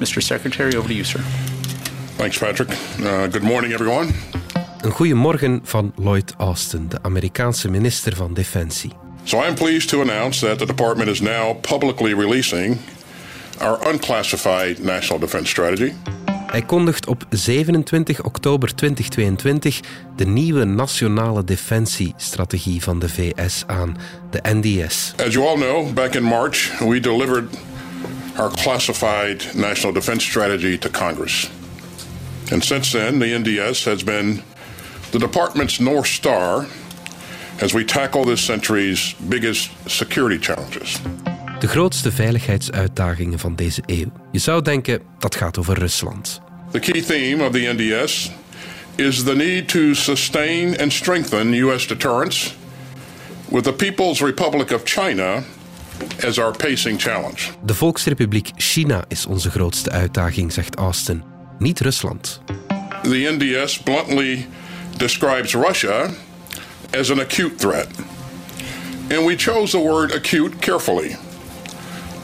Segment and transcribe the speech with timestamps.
[0.00, 0.22] Mr.
[0.22, 1.20] Secretary, over to you, sir.
[2.16, 2.70] Thanks, Patrick.
[2.70, 4.08] Uh, good morning, everyone.
[4.80, 8.92] Een goeiemorgen van Lloyd Austin, de Amerikaanse minister van Defensie.
[9.24, 12.78] So I'm pleased to announce that the department is now publicly releasing
[13.58, 15.92] our unclassified national defense strategy.
[16.50, 19.80] Hij kondigt op 27 oktober 2022
[20.16, 23.96] de nieuwe nationale defensiestrategie van de VS aan,
[24.30, 25.14] de NDS.
[25.26, 27.58] As you all know, back in March, we delivered
[28.40, 31.50] our classified national defense strategy to Congress.
[32.52, 34.42] And since then, the NDS has been
[35.10, 36.66] the department's North Star
[37.60, 41.00] as we tackle this century's biggest security challenges.
[41.58, 44.12] De grootste veiligheidsuitdagingen van deze eeuw.
[44.32, 46.40] Je zou denken dat gaat over Rusland.
[46.70, 48.30] The key theme of the NDS
[48.94, 51.86] is the need to sustain and strengthen U.S.
[51.86, 52.50] deterrence
[53.48, 55.42] with the People's Republic of China
[56.26, 57.50] as our pacing challenge.
[57.64, 61.22] De Volksrepubliek China is onze grootste uitdaging, zegt Austin,
[61.58, 62.40] niet Rusland.
[63.02, 64.46] The NDS bluntly
[64.96, 66.10] describes Russia
[66.98, 67.88] as an acute threat.
[69.16, 71.16] And we chose the word acute carefully.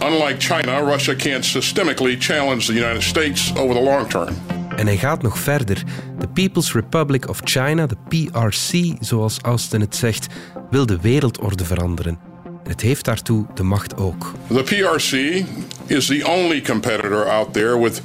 [0.00, 4.34] Unlike China, Russia can't systemically challenge the United States over the long term.
[4.76, 5.82] En hij gaat nog verder.
[6.18, 10.26] De People's Republic of China, de PRC, zoals Austin het zegt,
[10.70, 12.18] wil de wereldorde veranderen.
[12.66, 14.32] Het heeft daartoe de macht ook.
[14.48, 15.44] The PRC
[15.86, 18.02] is the only competitor out there with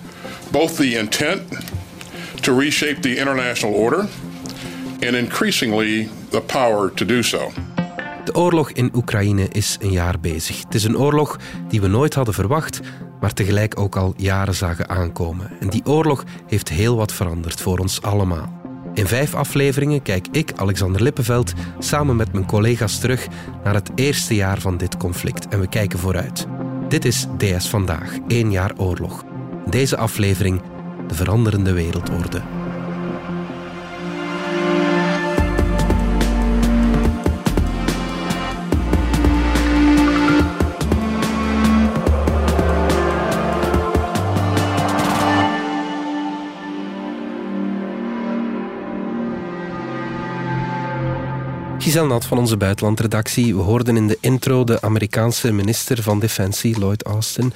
[0.52, 1.42] both the intent
[2.42, 4.00] to reshape the international order
[5.08, 7.52] and increasingly the power to do so.
[8.26, 10.64] De oorlog in Oekraïne is een jaar bezig.
[10.64, 12.80] Het is een oorlog die we nooit hadden verwacht,
[13.20, 15.52] maar tegelijk ook al jaren zagen aankomen.
[15.60, 18.61] En die oorlog heeft heel wat veranderd voor ons allemaal.
[18.94, 23.28] In vijf afleveringen kijk ik, Alexander Lippenveld, samen met mijn collega's terug
[23.64, 26.48] naar het eerste jaar van dit conflict en we kijken vooruit.
[26.88, 29.24] Dit is DS Vandaag, één jaar oorlog.
[29.70, 30.62] Deze aflevering,
[31.08, 32.42] de veranderende wereldorde.
[51.82, 53.56] Giselle Nat van onze buitenlandredactie.
[53.56, 57.54] We hoorden in de intro de Amerikaanse minister van Defensie, Lloyd Austin.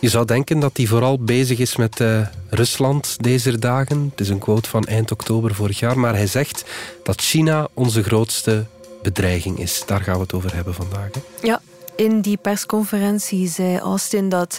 [0.00, 4.08] Je zou denken dat hij vooral bezig is met uh, Rusland deze dagen.
[4.10, 5.98] Het is een quote van eind oktober vorig jaar.
[5.98, 6.64] Maar hij zegt
[7.02, 8.66] dat China onze grootste
[9.02, 9.82] bedreiging is.
[9.86, 11.08] Daar gaan we het over hebben vandaag.
[11.12, 11.46] Hè?
[11.46, 11.60] Ja,
[11.96, 14.58] in die persconferentie zei Austin dat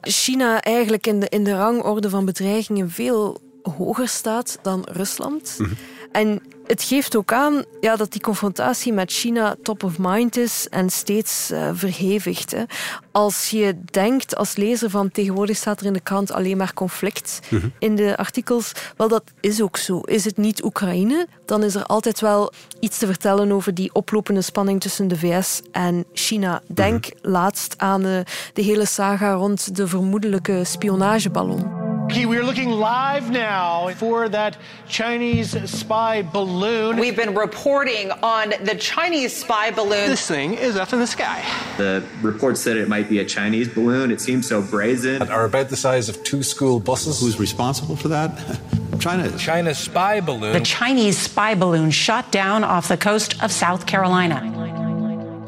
[0.00, 5.54] China eigenlijk in de, in de rangorde van bedreigingen veel hoger staat dan Rusland.
[5.58, 5.76] Mm -hmm.
[6.12, 10.66] En het geeft ook aan ja, dat die confrontatie met China top of mind is
[10.68, 12.50] en steeds uh, verhevigt.
[12.50, 12.62] Hè.
[13.10, 17.40] Als je denkt als lezer van tegenwoordig staat er in de krant alleen maar conflict
[17.48, 17.72] -hmm.
[17.78, 20.00] in de artikels, wel dat is ook zo.
[20.00, 24.42] Is het niet Oekraïne, dan is er altijd wel iets te vertellen over die oplopende
[24.42, 26.62] spanning tussen de VS en China.
[26.66, 27.30] Denk -hmm.
[27.30, 31.79] laatst aan de, de hele saga rond de vermoedelijke spionageballon.
[32.10, 34.56] Okay, we are looking live now for that
[34.88, 36.96] Chinese spy balloon.
[36.96, 40.08] We've been reporting on the Chinese spy balloon.
[40.08, 41.40] This thing is up in the sky.
[41.76, 44.10] The report said it might be a Chinese balloon.
[44.10, 45.22] It seems so brazen.
[45.30, 47.20] Are about the size of two school buses.
[47.20, 48.36] Who's responsible for that?
[48.98, 49.30] China.
[49.38, 50.52] China's spy balloon.
[50.52, 54.59] The Chinese spy balloon shot down off the coast of South Carolina.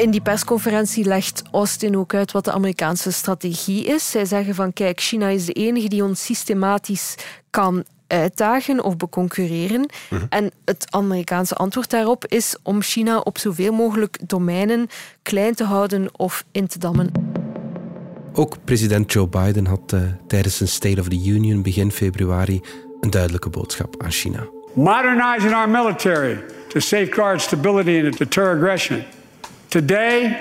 [0.03, 4.11] In die persconferentie legt Austin ook uit wat de Amerikaanse strategie is.
[4.11, 7.15] Zij zeggen van kijk, China is de enige die ons systematisch
[7.51, 9.81] kan uitdagen of beconcurreren.
[9.81, 10.27] Mm -hmm.
[10.29, 14.89] En het Amerikaanse antwoord daarop is om China op zoveel mogelijk domeinen
[15.23, 17.11] klein te houden of in te dammen.
[18.33, 22.61] Ook president Joe Biden had uh, tijdens zijn State of the Union begin februari
[23.01, 24.47] een duidelijke boodschap aan China.
[24.73, 29.05] Modernizing our military to safeguard stability and to deter aggression.
[29.73, 30.37] Today,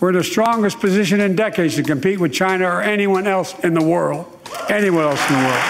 [0.00, 3.74] we're in the strongest position in decades to compete with China or anyone else in
[3.74, 4.26] the world.
[4.68, 5.64] Anyone else in the world.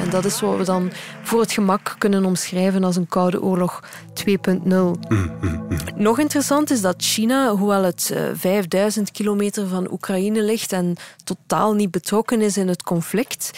[0.00, 0.90] En dat is wat we dan
[1.22, 4.62] voor het gemak kunnen omschrijven als een Koude Oorlog 2.0.
[4.64, 10.72] Mm, mm, Nog interessant is dat China, hoewel het uh, 5000 kilometer van Oekraïne ligt
[10.72, 13.50] en totaal niet betrokken is in het conflict,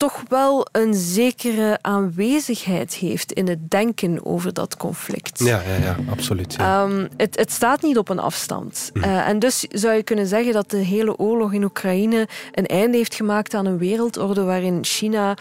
[0.00, 5.38] toch wel een zekere aanwezigheid heeft in het denken over dat conflict.
[5.38, 6.54] Ja, ja, ja absoluut.
[6.54, 6.82] Ja.
[6.82, 8.90] Um, het, het, staat niet op een afstand.
[8.92, 9.04] Mm.
[9.04, 12.96] Uh, en dus zou je kunnen zeggen dat de hele oorlog in Oekraïne een einde
[12.96, 15.36] heeft gemaakt aan een wereldorde waarin China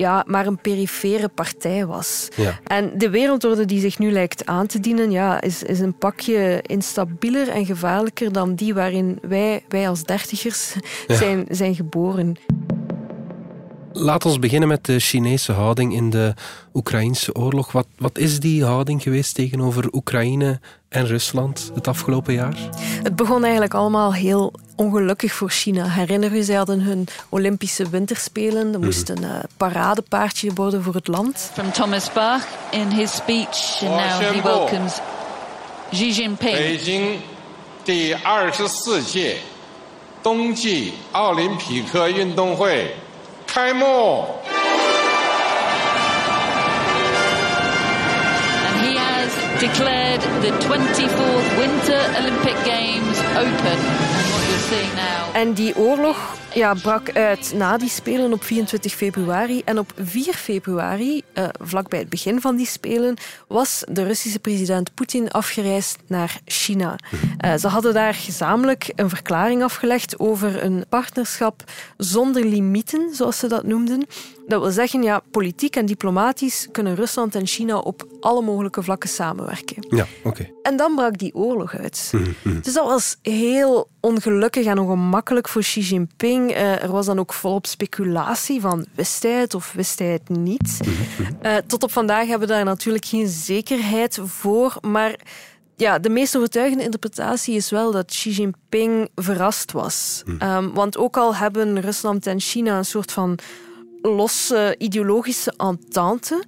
[0.00, 2.28] ja, maar een perifere partij was.
[2.36, 2.58] Ja.
[2.64, 6.62] En de wereldorde die zich nu lijkt aan te dienen, ja, is, is een pakje
[6.66, 10.74] instabieler en gevaarlijker dan die waarin wij, wij als dertigers
[11.06, 11.14] Ja.
[11.16, 12.36] zijn, zijn geboren.
[13.97, 16.33] Laat ons beginnen met de Chinese houding in de
[16.73, 17.71] Oekraïnse oorlog.
[17.71, 20.59] Wat, wat is die houding geweest tegenover Oekraïne
[20.89, 22.55] en Rusland het afgelopen jaar?
[23.03, 25.89] Het begon eigenlijk allemaal heel ongelukkig voor China.
[25.89, 28.67] Herinner u, zij hadden hun Olympische Winterspelen.
[28.73, 28.85] Er Mhm.
[28.85, 31.49] moest een uh, paradepaardje worden voor het land.
[31.53, 34.93] From Thomas Bach in his speech, and now he welcomes
[35.91, 36.55] Xi Jinping.
[36.57, 37.19] 北京
[37.83, 39.37] 第二十四届
[40.21, 42.91] 冬季奥林匹克运动会
[43.52, 44.26] 开幕。
[48.66, 54.39] And he has declared the 24th Winter Olympic Games open.
[55.32, 59.62] En die oorlog ja, brak uit na die Spelen op 24 februari.
[59.64, 63.16] En op 4 februari, uh, vlakbij het begin van die Spelen,
[63.48, 66.98] was de Russische president Poetin afgereisd naar China.
[67.44, 71.64] Uh, ze hadden daar gezamenlijk een verklaring afgelegd over een partnerschap
[71.96, 74.06] zonder limieten, zoals ze dat noemden.
[74.50, 79.08] Dat wil zeggen, ja, politiek en diplomatisch kunnen Rusland en China op alle mogelijke vlakken
[79.08, 79.86] samenwerken.
[79.88, 80.28] Ja, oké.
[80.28, 80.52] Okay.
[80.62, 82.12] En dan brak die oorlog uit.
[82.62, 86.50] Dus dat was heel ongelukkig en ongemakkelijk voor Xi Jinping.
[86.50, 90.28] Uh, er was dan ook volop speculatie van wist hij het of wist hij het
[90.28, 90.80] niet.
[91.42, 95.16] Uh, tot op vandaag hebben we daar natuurlijk geen zekerheid voor, maar
[95.76, 100.22] ja, de meest overtuigende interpretatie is wel dat Xi Jinping verrast was.
[100.42, 103.38] Um, want ook al hebben Rusland en China een soort van
[104.02, 106.44] losse ideologische entente,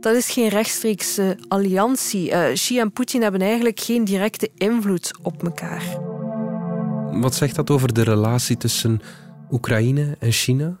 [0.00, 2.30] dat is geen rechtstreekse alliantie.
[2.30, 5.98] Uh, Xi en Poetin hebben eigenlijk geen directe invloed op elkaar.
[7.20, 9.00] Wat zegt dat over de relatie tussen
[9.50, 10.76] Oekraïne en China?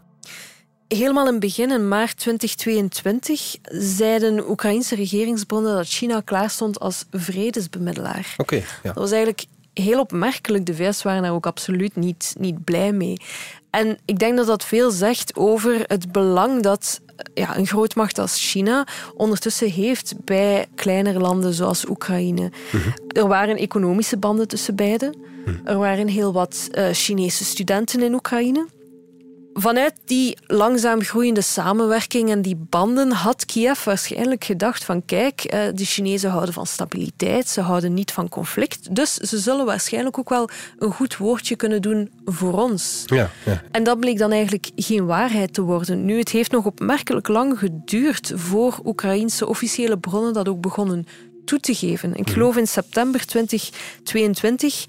[0.88, 8.34] Helemaal in het begin, in maart 2022, zeiden Oekraïnse regeringsbronnen dat China klaarstond als vredesbemiddelaar.
[8.36, 8.54] Oké.
[8.54, 8.66] Okay, ja.
[8.82, 10.66] Dat was eigenlijk heel opmerkelijk.
[10.66, 13.16] De VS waren daar ook absoluut niet, niet blij mee.
[13.74, 17.00] En ik denk dat dat veel zegt over het belang dat
[17.34, 22.50] ja, een grootmacht als China ondertussen heeft bij kleinere landen zoals Oekraïne.
[22.72, 22.94] Mm-hmm.
[23.08, 25.16] Er waren economische banden tussen beiden.
[25.44, 25.60] Mm.
[25.64, 28.66] Er waren heel wat uh, Chinese studenten in Oekraïne.
[29.56, 35.42] Vanuit die langzaam groeiende samenwerking en die banden had Kiev waarschijnlijk gedacht van kijk,
[35.74, 40.28] de Chinezen houden van stabiliteit, ze houden niet van conflict, dus ze zullen waarschijnlijk ook
[40.28, 40.48] wel
[40.78, 43.02] een goed woordje kunnen doen voor ons.
[43.06, 43.62] Ja, ja.
[43.70, 46.04] En dat bleek dan eigenlijk geen waarheid te worden.
[46.04, 51.06] Nu, het heeft nog opmerkelijk lang geduurd voor Oekraïnse officiële bronnen dat ook begonnen
[51.44, 52.14] toe te geven.
[52.14, 54.84] Ik geloof in september 2022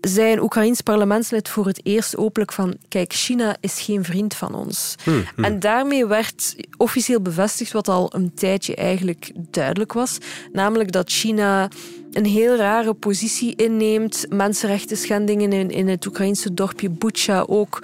[0.00, 4.54] zei een Oekraïns parlementslid voor het eerst openlijk van kijk, China is geen vriend van
[4.54, 4.94] ons.
[5.02, 5.44] Hmm, Hmm.
[5.44, 10.18] En daarmee werd officieel bevestigd wat al een tijdje eigenlijk duidelijk was,
[10.52, 11.68] namelijk dat China
[12.12, 17.82] een heel rare positie inneemt, mensenrechten schendingen in, in het Oekraïnse dorpje Bucha ook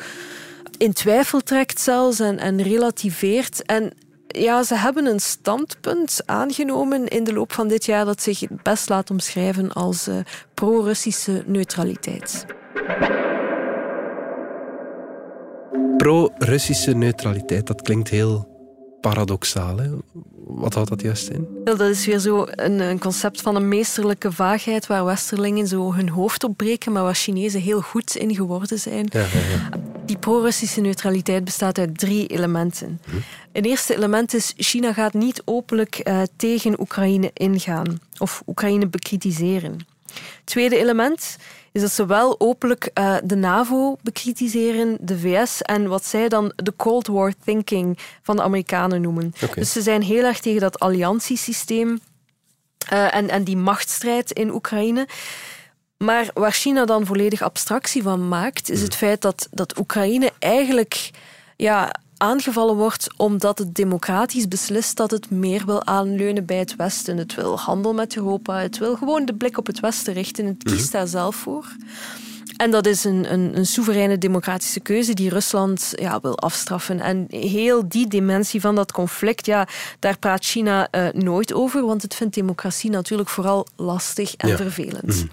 [0.78, 3.62] in twijfel trekt zelfs en, en relativeert.
[3.62, 3.93] En
[4.38, 8.88] ja, ze hebben een standpunt aangenomen in de loop van dit jaar dat zich best
[8.88, 10.16] laat omschrijven als uh,
[10.54, 12.46] pro-Russische neutraliteit.
[15.96, 18.48] Pro-Russische neutraliteit, dat klinkt heel
[19.00, 19.78] paradoxaal.
[19.78, 19.90] Hè?
[20.46, 21.48] Wat houdt dat juist in?
[21.64, 26.08] Dat is weer zo een, een, concept van een meesterlijke vaagheid waar Westerlingen zo hun
[26.08, 29.06] hoofd op breken, maar waar Chinezen heel goed in geworden zijn.
[29.10, 29.26] Ja.
[30.06, 33.00] Die pro-Russische neutraliteit bestaat uit drie elementen.
[33.04, 33.16] Hm.
[33.52, 39.87] Een eerste element is China gaat niet openlijk uh, tegen Oekraïne ingaan of Oekraïne bekritiseren.
[40.44, 41.37] Tweede element
[41.73, 46.52] is dat ze wel openlijk uh, de NAVO bekritiseren, de VS en wat zij dan
[46.56, 49.34] de Cold War thinking van de Amerikanen noemen.
[49.42, 49.54] Okay.
[49.54, 52.00] Dus ze zijn heel erg tegen dat alliantiesysteem
[52.92, 55.06] uh, en, en die machtsstrijd in Oekraïne.
[55.96, 61.10] Maar waar China dan volledig abstractie van maakt, is het feit dat, dat Oekraïne eigenlijk
[61.56, 67.16] ja, aangevallen wordt omdat het democratisch beslist dat het meer wil aanleunen bij het Westen.
[67.16, 70.47] Het wil handel met Europa, het wil gewoon de blik op het Westen richten.
[70.47, 71.76] Het kiest daar zelf voor.
[72.56, 77.00] En dat is een, een, een soevereine democratische keuze die Rusland ja, wil afstraffen.
[77.00, 79.68] En heel die dimensie van dat conflict, ja,
[79.99, 84.56] daar praat China uh, nooit over, want het vindt democratie natuurlijk vooral lastig en ja.
[84.56, 85.26] vervelend.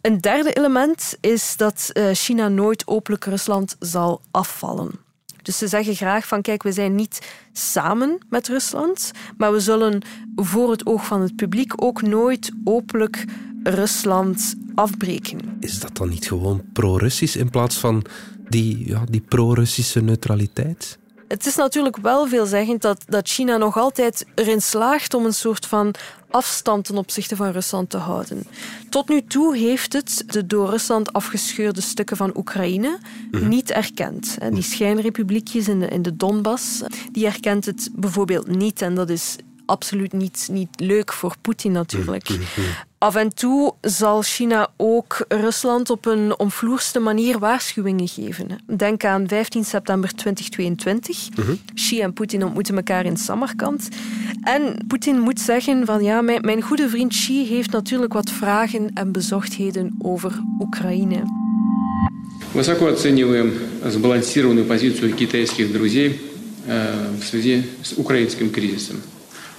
[0.00, 5.01] Een derde element is dat uh, China nooit openlijk Rusland zal afvallen.
[5.42, 10.02] Dus ze zeggen graag van kijk, we zijn niet samen met Rusland, maar we zullen
[10.36, 13.24] voor het oog van het publiek ook nooit openlijk
[13.62, 15.38] Rusland afbreken.
[15.60, 18.04] Is dat dan niet gewoon pro-Russisch in plaats van
[18.48, 20.98] die, ja, die pro-Russische neutraliteit?
[21.28, 25.66] Het is natuurlijk wel veelzeggend dat, dat China nog altijd erin slaagt om een soort
[25.66, 25.94] van
[26.32, 28.46] afstand ten opzichte van Rusland te houden.
[28.88, 32.98] Tot nu toe heeft het de door Rusland afgescheurde stukken van Oekraïne
[33.30, 33.48] Mhm.
[33.48, 34.36] niet erkend.
[34.52, 38.82] Die schijnrepubliekjes in de, in de Donbass, die erkent het bijvoorbeeld niet.
[38.82, 39.36] En dat is
[39.66, 42.28] absoluut niet, niet leuk voor Poetin natuurlijk.
[43.01, 48.47] Af en toe zal China ook Rusland op een omvloerste manier waarschuwingen geven.
[48.77, 51.27] Denk aan 15 september 2022.
[51.73, 53.87] Xi en Poetin ontmoeten elkaar in Samarkand.
[54.41, 58.91] En Poetin moet zeggen van ja, mijn, mijn goede vriend Xi heeft natuurlijk wat vragen
[58.93, 61.45] en bezochtheden over Oekraïne.
[62.53, 66.21] Высоко оцениваем сбалансированную позицию китайских друзей
[66.65, 69.01] э, в связи с украинским кризисом.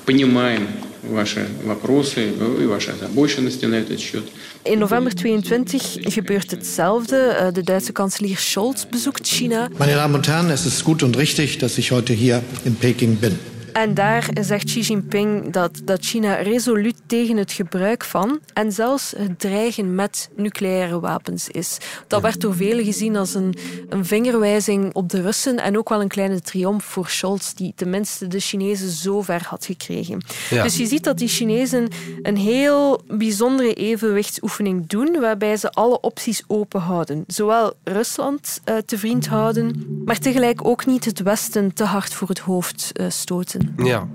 [0.06, 0.68] Понимаем
[1.02, 4.24] ваши вопросы и ваши озабоченности на этот счет.
[4.64, 7.36] In november 22 gebeurt hetzelfde.
[7.38, 9.68] Eh, De Duitse kanselier Scholz bezoekt China.
[9.78, 13.16] Meine Damen und Herren, es ist gut und richtig, dass ich heute hier in Peking
[13.16, 13.38] bin.
[13.73, 19.13] En daar zegt Xi Jinping dat, dat China resoluut tegen het gebruik van en zelfs
[19.17, 21.77] het dreigen met nucleaire wapens is.
[22.07, 23.55] Dat werd door velen gezien als een,
[23.89, 28.27] een vingerwijzing op de Russen en ook wel een kleine triomf voor Scholz, die tenminste
[28.27, 30.23] de Chinezen zo ver had gekregen.
[30.49, 30.63] Ja.
[30.63, 31.87] Dus je ziet dat die Chinezen
[32.21, 37.23] een heel bijzondere evenwichtsoefening doen, waarbij ze alle opties open houden.
[37.27, 42.27] Zowel Rusland eh, te vriend houden, maar tegelijk ook niet het Westen te hard voor
[42.27, 43.62] het hoofd eh, stoten.
[43.77, 44.07] Ja.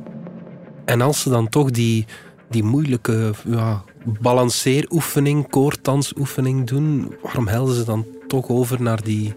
[0.85, 2.07] En als ze dan toch die,
[2.50, 9.35] die moeilijke ja, balanceeroefening, koordansoefening doen, waarom helden ze dan toch over naar, die,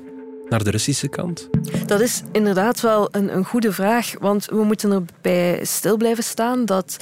[0.50, 1.50] naar de Russische kant?
[1.86, 6.66] Dat is inderdaad wel een, een goede vraag, want we moeten erbij stil blijven staan
[6.66, 6.98] dat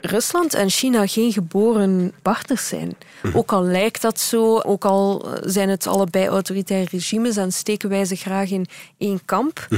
[0.00, 2.96] Rusland en China geen geboren partners zijn.
[3.32, 8.04] Ook al lijkt dat zo, ook al zijn het allebei autoritaire regimes en steken wij
[8.04, 8.66] ze graag in
[8.98, 9.68] één kamp.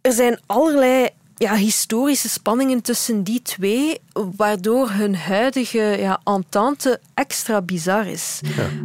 [0.00, 4.00] Er zijn allerlei ja, historische spanningen tussen die twee,
[4.36, 8.40] waardoor hun huidige ja, entente extra bizar is.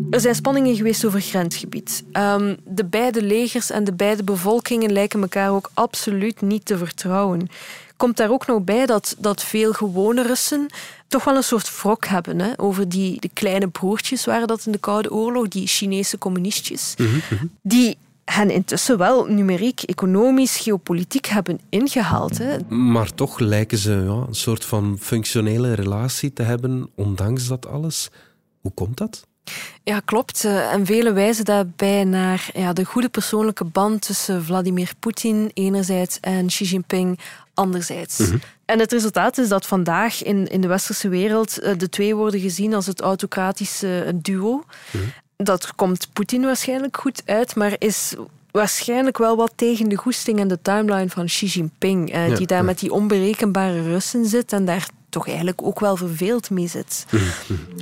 [0.09, 2.03] Er zijn spanningen geweest over grensgebied.
[2.11, 7.49] Ehm, de beide legers en de beide bevolkingen lijken elkaar ook absoluut niet te vertrouwen.
[7.97, 10.67] Komt daar ook nog bij dat, dat veel gewone Russen
[11.07, 14.71] toch wel een soort wrok hebben hè, over die de kleine broertjes, waren dat in
[14.71, 16.95] de Koude Oorlog, die Chinese communistjes,
[17.61, 22.37] die hen intussen wel numeriek, economisch, geopolitiek hebben ingehaald.
[22.37, 22.57] Hè.
[22.69, 28.09] Maar toch lijken ze ja, een soort van functionele relatie te hebben, ondanks dat alles.
[28.61, 29.29] Hoe komt dat?
[29.83, 30.45] Ja, klopt.
[30.45, 36.19] Eh, En velen wijzen daarbij naar ja, de goede persoonlijke band tussen Vladimir Poetin enerzijds
[36.19, 37.19] en Xi Jinping
[37.53, 38.17] anderzijds.
[38.17, 38.37] Mhm.
[38.65, 42.39] En het resultaat is dat vandaag in, in de westerse wereld eh, de twee worden
[42.39, 44.63] gezien als het autocratische duo.
[45.43, 48.15] Dat komt Poetin waarschijnlijk goed uit, maar is
[48.51, 52.47] waarschijnlijk wel wat tegen de goesting en de timeline van Xi Jinping, eh, Ja, die
[52.47, 52.63] daar ja.
[52.63, 57.05] met die onberekenbare Russen zit en daar toch eigenlijk ook wel verveeld mee zit.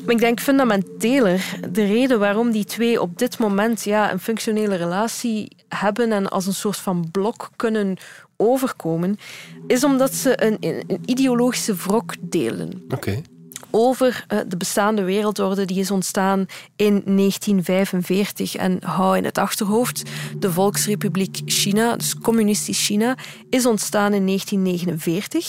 [0.06, 4.76] Maar ik denk fundamenteler, de reden waarom die twee op dit moment ja, een functionele
[4.76, 7.98] relatie hebben en als een soort van blok kunnen
[8.38, 9.20] overkomen,
[9.68, 13.22] is omdat ze een, een ideologische wrok delen Oké.
[13.72, 16.46] Over eh, de bestaande wereldorde die is ontstaan
[16.76, 18.56] in 1945.
[18.56, 20.04] En hou in het achterhoofd,
[20.38, 23.18] de Volksrepubliek China, dus communistisch China,
[23.50, 25.48] is ontstaan in 1949.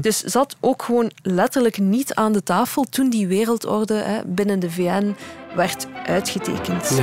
[0.00, 4.70] Dus zat ook gewoon letterlijk niet aan de tafel toen die wereldorde hè, binnen de
[4.70, 5.14] VN
[5.54, 7.00] werd uitgetekend.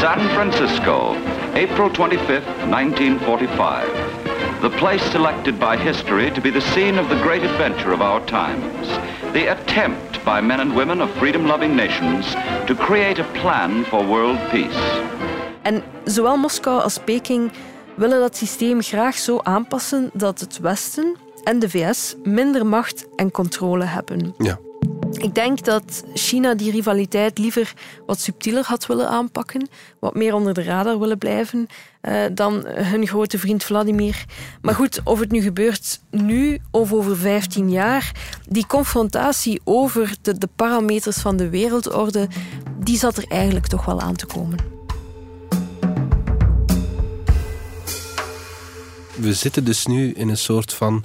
[0.00, 1.14] San Francisco,
[1.54, 4.38] April 25th, 1945.
[4.60, 8.24] The place selected by history to be the scene of the great adventure of our
[8.24, 8.88] times.
[9.32, 12.34] The attempt by men and women of freedom-loving nations
[12.66, 15.02] to create a plan for world peace.
[15.62, 17.50] En zowel Moskou als Peking
[17.94, 23.30] willen dat systeem graag zo aanpassen dat het Westen en de VS minder macht en
[23.30, 24.34] controle hebben.
[24.38, 24.58] Ja.
[25.18, 27.72] Ik denk dat China die rivaliteit liever
[28.06, 29.68] wat subtieler had willen aanpakken,
[30.00, 31.66] wat meer onder de radar willen blijven
[32.00, 34.24] eh, dan hun grote vriend Vladimir.
[34.62, 38.12] Maar goed, of het nu gebeurt nu of over 15 jaar,
[38.48, 42.28] die confrontatie over de, de parameters van de wereldorde,
[42.78, 44.58] die zat er eigenlijk toch wel aan te komen.
[49.16, 51.04] We zitten dus nu in een soort van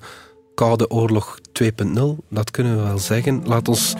[0.55, 3.41] Koude Oorlog 2.0, dat kunnen we wel zeggen.
[3.45, 3.95] Laat ons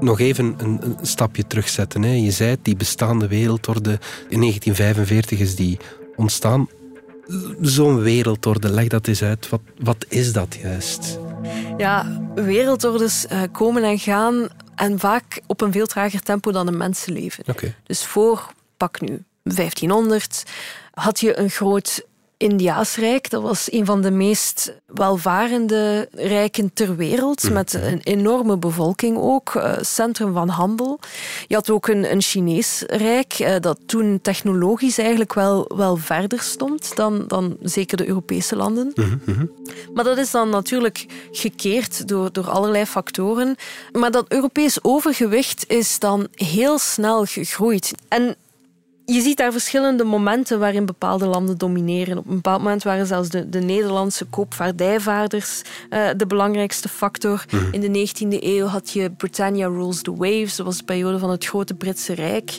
[0.00, 2.02] nog even een, een stapje terugzetten.
[2.02, 2.12] Hè.
[2.12, 5.78] Je zei het, die bestaande wereldorde, in 1945 is die
[6.16, 6.68] ontstaan.
[7.60, 9.48] Zo'n wereldorde, leg dat eens uit.
[9.48, 11.18] Wat, wat is dat juist?
[11.76, 16.76] Ja, wereldordes eh, komen en gaan en vaak op een veel trager tempo dan een
[16.76, 17.44] mensenleven.
[17.86, 20.42] Dus voor, pak nu, 1500,
[20.90, 22.06] had je een groot
[22.38, 23.30] Indiaas Rijk.
[23.30, 27.52] Dat was een van de meest welvarende rijken ter wereld, Mhm.
[27.52, 30.98] met een enorme bevolking ook, eh, centrum van handel.
[31.46, 36.40] Je had ook een, een Chinees Rijk eh, dat toen technologisch eigenlijk wel, wel verder
[36.40, 38.92] stond dan, dan zeker de Europese landen.
[39.94, 43.56] Maar dat is dan natuurlijk gekeerd door, door allerlei factoren.
[43.92, 47.92] Maar dat Europees overgewicht is dan heel snel gegroeid.
[48.08, 48.36] En
[49.12, 52.18] je ziet daar verschillende momenten waarin bepaalde landen domineren.
[52.18, 57.44] Op een bepaald moment waren zelfs de, de Nederlandse koopvaardijvaarders eh, de belangrijkste factor.
[57.70, 60.56] In de 19e eeuw had je Britannia Rules the Waves.
[60.56, 62.58] Dat was de periode van het grote Britse Rijk.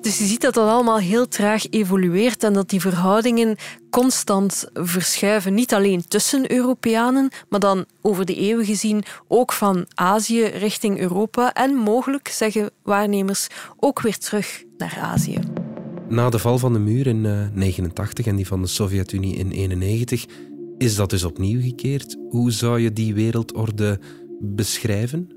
[0.00, 3.56] Dus je ziet dat dat allemaal heel traag evolueert en dat die verhoudingen
[3.90, 5.54] constant verschuiven.
[5.54, 11.52] Niet alleen tussen Europeanen, maar dan over de eeuwen gezien ook van Azië richting Europa
[11.52, 15.59] en mogelijk, zeggen waarnemers, ook weer terug naar Azië.
[16.10, 20.26] Na de val van de muur in 1989 en die van de Sovjet-Unie in 1991
[20.78, 22.16] is dat dus opnieuw gekeerd.
[22.28, 24.00] Hoe zou je die wereldorde
[24.40, 25.30] beschrijven?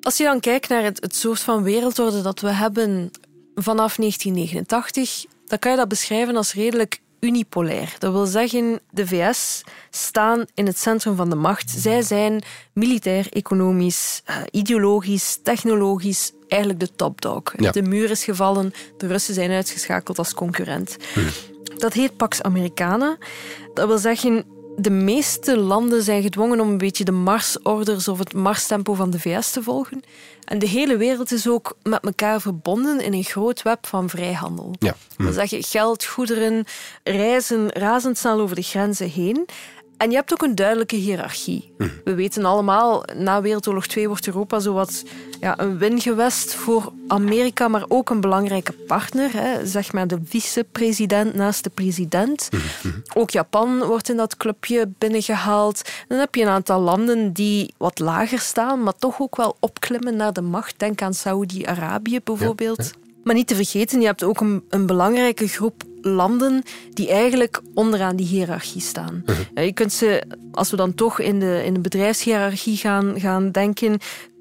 [0.00, 3.10] Als je dan kijkt naar het, het soort van wereldorde dat we hebben
[3.54, 7.96] vanaf 1989, dan kan je dat beschrijven als redelijk unipolair.
[7.98, 11.70] Dat wil zeggen, de VS staan in het centrum van de macht.
[11.70, 17.42] Zij zijn militair, economisch, eh, ideologisch, technologisch eigenlijk de topdog.
[17.56, 17.70] Ja.
[17.70, 20.96] De muur is gevallen, de Russen zijn uitgeschakeld als concurrent.
[21.76, 23.16] Dat heet Pax Americana.
[23.74, 24.44] Dat wil zeggen,
[24.76, 29.20] de meeste landen zijn gedwongen om een beetje de marsorders of het marstempo van de
[29.20, 30.02] VS te volgen.
[30.44, 34.74] En de hele wereld is ook met elkaar verbonden in een groot web van vrijhandel.
[34.78, 34.88] Ja.
[34.88, 36.64] Dat wil zeggen, geld, goederen
[37.04, 39.46] reizen razendsnel over de grenzen heen.
[40.00, 41.72] En je hebt ook een duidelijke hiërarchie.
[42.04, 45.04] We weten allemaal, na Wereldoorlog 2 wordt Europa zowat
[45.40, 49.32] ja, een wingewest voor Amerika, maar ook een belangrijke partner.
[49.32, 49.66] Hè.
[49.66, 52.48] Zeg maar de vice-president naast de president.
[53.14, 55.90] Ook Japan wordt in dat clubje binnengehaald.
[56.08, 60.16] Dan heb je een aantal landen die wat lager staan, maar toch ook wel opklimmen
[60.16, 60.78] naar de macht.
[60.78, 62.90] Denk aan Saoedi-Arabië bijvoorbeeld.
[63.24, 68.16] Maar niet te vergeten, je hebt ook een, een belangrijke groep landen die eigenlijk onderaan
[68.16, 69.24] die hiërarchie staan.
[69.54, 73.50] Ja, Je kunt ze, als we dan toch in de, in de bedrijfshiërarchie gaan, gaan
[73.50, 73.98] denken,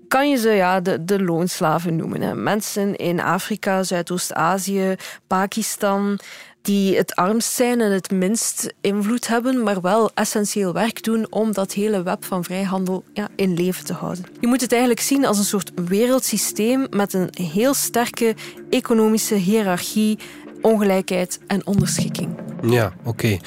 [0.08, 2.22] kan je ze ja, de, de loonslaven noemen.
[2.22, 2.36] Hè.
[2.36, 4.96] Mensen in Afrika, Zuidoost-Azië,
[5.28, 6.20] Pakistan,
[6.62, 11.54] die het armst zijn en het minst invloed hebben, maar wel essentieel werk doen om
[11.54, 14.26] dat hele web van vrijhandel ja, in leven te houden.
[14.40, 18.36] Je moet het eigenlijk zien als een soort wereldsysteem met een heel sterke
[18.70, 20.20] economische hiërarchie,
[20.62, 22.30] ongelijkheid en onderschikking.
[22.62, 23.38] Ja, oké.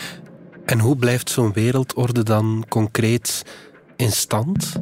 [0.65, 3.45] En hoe blijft zo'n wereldorde dan concreet
[3.97, 4.73] in stand?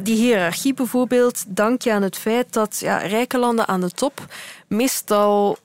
[0.00, 4.26] Die hiërarchie bijvoorbeeld dank je aan het feit dat ja, rijke landen aan de top
[4.68, 5.56] meestal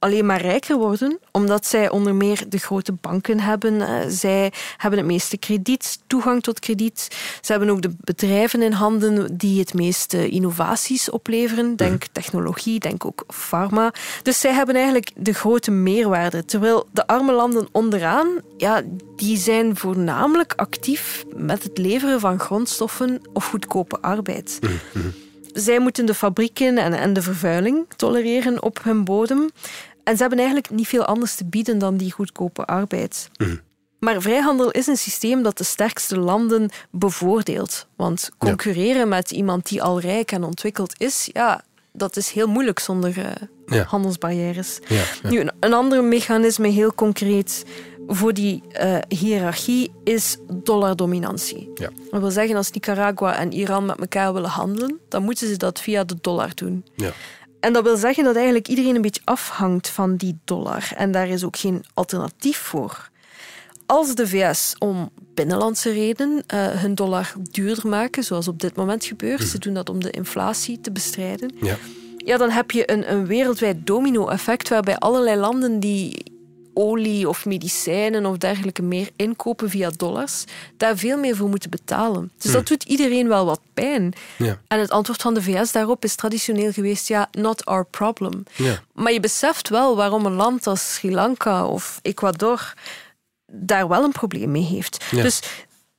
[0.00, 3.80] alleen maar rijker worden, omdat zij onder meer de grote banken hebben.
[3.80, 7.08] Eh, Zij hebben het meeste krediet, toegang tot krediet.
[7.40, 11.76] Ze hebben ook de bedrijven in handen die het meeste innovaties opleveren.
[11.76, 13.92] Denk technologie, denk ook pharma.
[14.22, 16.44] Dus zij hebben eigenlijk de grote meerwaarde.
[16.44, 18.82] Terwijl de arme landen onderaan, ja,
[19.16, 24.58] die zijn voornamelijk actief met het leveren van grondstoffen of goedkope arbeid.
[25.52, 29.50] Zij moeten de fabrieken en, en de vervuiling tolereren op hun bodem.
[30.04, 33.30] En ze hebben eigenlijk niet veel anders te bieden dan die goedkope arbeid.
[33.98, 37.86] Maar vrijhandel is een systeem dat de sterkste landen bevoordeelt.
[37.96, 42.78] Want concurreren met iemand die al rijk en ontwikkeld is, ja, dat is heel moeilijk
[42.78, 43.32] zonder eh,
[43.66, 43.84] Ja.
[43.84, 44.78] handelsbarrières.
[44.88, 45.02] Ja.
[45.22, 47.64] Nu, een, een ander mechanisme, heel concreet,
[48.06, 51.70] voor die eh, hiërarchie is dollardominantie.
[51.74, 51.90] Ja.
[52.10, 55.80] Dat wil zeggen, als Nicaragua en Iran met elkaar willen handelen, dan moeten ze dat
[55.80, 56.84] via de dollar doen.
[57.60, 60.92] En dat wil zeggen dat eigenlijk iedereen een beetje afhangt van die dollar.
[60.96, 63.10] En daar is ook geen alternatief voor.
[63.86, 69.04] Als de VS om binnenlandse redenen eh, hun dollar duurder maken, zoals op dit moment
[69.04, 71.76] gebeurt, ze doen dat om de inflatie te bestrijden, Ja.
[72.16, 76.22] ja, dan heb je een, een wereldwijd domino-effect waarbij allerlei landen die
[76.74, 80.44] olie of medicijnen of dergelijke meer inkopen via dollars,
[80.76, 82.32] daar veel meer voor moeten betalen.
[82.38, 84.12] Dus dat doet iedereen wel wat pijn.
[84.38, 84.60] Ja.
[84.66, 88.42] En het antwoord van de VS daarop is traditioneel geweest, ja, not our problem.
[88.56, 88.82] Ja.
[88.92, 92.74] Maar je beseft wel waarom een land als Sri Lanka of Ecuador
[93.52, 95.04] daar wel een probleem mee heeft.
[95.10, 95.22] Ja.
[95.22, 95.40] Dus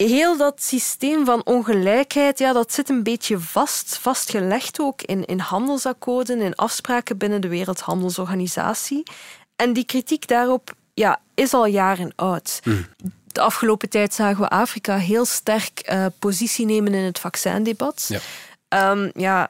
[0.07, 5.39] heel dat systeem van ongelijkheid, ja, dat zit een beetje vast, vastgelegd ook in, in
[5.39, 9.03] handelsakkoorden, in afspraken binnen de Wereldhandelsorganisatie.
[9.61, 12.59] En die kritiek daarop ja, is al jaren oud.
[13.27, 18.05] De afgelopen tijd zagen we Afrika heel sterk eh, positie nemen in het vaccindebat.
[18.07, 18.19] Ja.
[18.67, 19.49] Ehm, ja,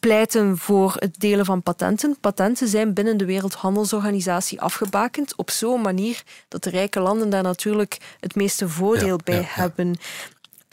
[0.00, 2.16] pleiten voor het delen van patenten.
[2.20, 7.98] Patenten zijn binnen de Wereldhandelsorganisatie afgebakend op zo'n manier dat de rijke landen daar natuurlijk
[8.20, 9.96] het meeste voordeel bij hebben.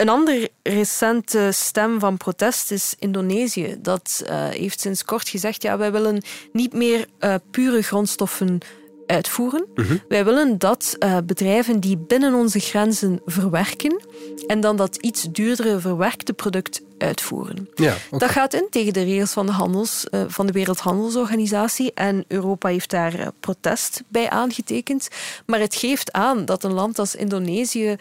[0.00, 3.76] Een andere recente stem van protest is Indonesië.
[3.78, 8.58] Dat uh, heeft sinds kort gezegd: ja, wij willen niet meer uh, pure grondstoffen
[9.06, 9.66] uitvoeren.
[9.74, 9.96] Mhm.
[10.08, 14.02] Wij willen dat uh, bedrijven die binnen onze grenzen verwerken
[14.46, 17.68] en dan dat iets duurdere verwerkte product uitvoeren.
[17.74, 22.68] Ja, Dat gaat in tegen de regels van de, handels, van de Wereldhandelsorganisatie en Europa
[22.68, 25.08] heeft daar protest bij aangetekend.
[25.46, 27.96] Maar het geeft aan dat een land als Indonesië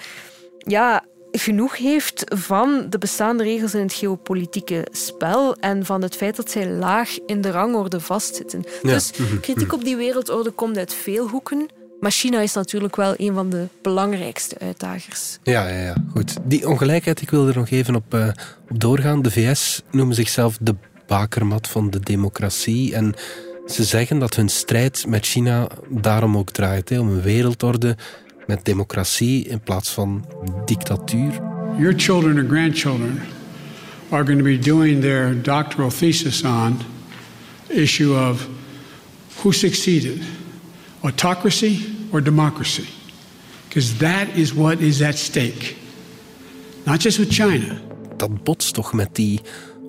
[0.58, 6.36] ja, genoeg heeft van de bestaande regels in het geopolitieke spel en van het feit
[6.36, 8.64] dat zij laag in de rangorde vastzitten.
[8.82, 9.76] Dus mhm, kritiek mhm.
[9.76, 11.68] op die wereldorde komt uit veel hoeken.
[12.00, 15.38] Maar China is natuurlijk wel een van de belangrijkste uitdagers.
[15.44, 15.96] Ja, ja, ja.
[16.14, 16.38] goed.
[16.44, 18.28] Die ongelijkheid, ik wil er nog even op, uh,
[18.70, 19.22] op doorgaan.
[19.22, 20.76] De VS noemen zichzelf de
[21.08, 22.96] bakermat van de democratie.
[22.96, 23.14] En
[23.68, 26.90] ze zeggen dat hun strijd met China daarom ook draait.
[26.90, 27.96] Hè, om een wereldorde
[28.50, 30.26] met democratie in plaats van
[30.66, 31.42] dictatuur.
[31.78, 33.22] Your children or grandchildren
[34.10, 36.78] are going to be doing their doctoral thesis on
[37.68, 38.48] issue of
[39.44, 40.22] who succeeded,
[41.02, 42.88] autocracy or democracy.
[43.68, 45.76] Because that is what is at stake.
[46.86, 47.82] Not just with China.
[48.18, 49.40] Dat botst toch met die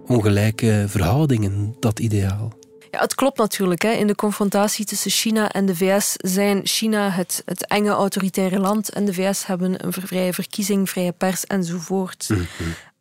[0.07, 2.60] ongelijke verhoudingen, dat ideaal.
[2.91, 3.83] Ja, het klopt natuurlijk.
[3.83, 3.91] Hè.
[3.91, 8.89] In de confrontatie tussen China en de VS zijn China het, het enge autoritaire land
[8.89, 12.29] en de VS hebben een vrije verkiezing, vrije pers enzovoort.
[12.29, 12.41] Mhm.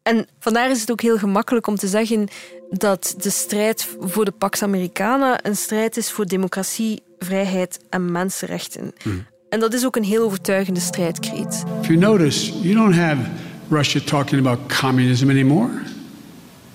[0.04, 2.28] En vandaar is het ook heel gemakkelijk om te zeggen
[2.70, 8.94] dat de strijd voor de Pax Americana een strijd is voor democratie, vrijheid en mensenrechten.
[9.04, 9.18] Mhm.
[9.50, 11.64] En dat is ook een heel overtuigende strijdkreet.
[11.82, 13.22] If you notice, you don't have
[13.70, 15.70] Russia talking about communism anymore.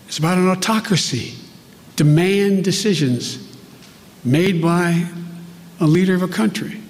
[0.07, 1.44] It's about an autocracy
[1.95, 3.39] demand decisions
[4.21, 5.07] made by
[5.81, 6.81] a leader of a country.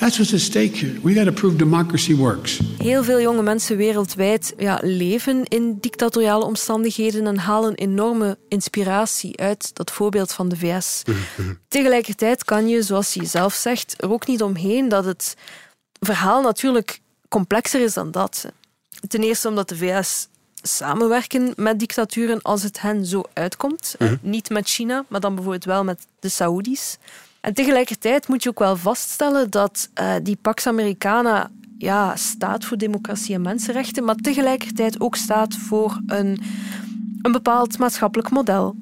[0.00, 1.00] That's what's at stake here.
[1.02, 2.60] We got to prove democracy works.
[2.78, 9.74] Heel veel jonge mensen wereldwijd ja, leven in dictatoriale omstandigheden en halen enorme inspiratie uit
[9.74, 11.02] dat voorbeeld van de VS.
[11.68, 15.34] Tegelijkertijd kan je, zoals je zelf zegt, er ook niet omheen dat het
[16.00, 18.46] verhaal natuurlijk complexer is dan dat.
[19.08, 20.28] Ten eerste omdat de VS
[20.62, 23.94] samenwerken met dictaturen als het hen zo uitkomt.
[23.98, 24.16] Mhm.
[24.20, 26.98] Niet met China, maar dan bijvoorbeeld wel met de Saoedi's.
[27.40, 32.76] En tegelijkertijd moet je ook wel vaststellen dat uh, die Pax Americana ja, staat voor
[32.76, 36.42] democratie en mensenrechten, maar tegelijkertijd ook staat voor een,
[37.22, 38.76] een bepaald maatschappelijk model.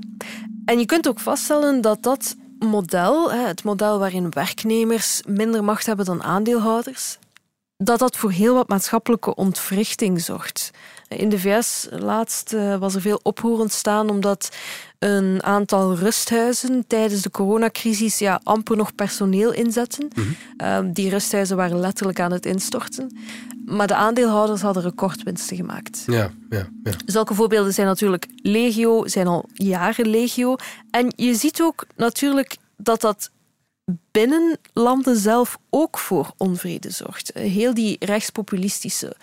[0.65, 6.05] En je kunt ook vaststellen dat dat model, het model waarin werknemers minder macht hebben
[6.05, 7.19] dan aandeelhouders,
[7.77, 10.71] dat dat voor heel wat maatschappelijke ontwrichting zorgt.
[11.09, 14.49] In de VS laatst eh, was er veel oproer ontstaan omdat
[14.99, 20.09] een aantal rusthuizen tijdens de coronacrisis ja, amper nog personeel inzetten.
[20.15, 20.27] Mhm.
[20.57, 23.19] Ehm, die rusthuizen waren letterlijk aan het instorten.
[23.65, 26.03] Maar de aandeelhouders hadden recordwinsten gemaakt.
[26.07, 26.93] Ja, ja, ja.
[27.07, 30.57] Zulke voorbeelden zijn natuurlijk legio, zijn al jaren legio.
[30.91, 33.31] En je ziet ook natuurlijk dat dat
[34.11, 37.31] binnen landen zelf ook voor onvrede zorgt.
[37.35, 39.17] Heel die rechtspopulistische